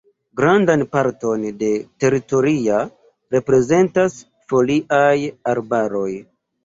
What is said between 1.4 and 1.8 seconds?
de